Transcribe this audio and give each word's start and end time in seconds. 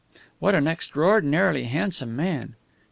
What 0.39 0.55
an 0.55 0.65
extraordinarily 0.67 1.65
handsome 1.65 2.15
man!" 2.15 2.55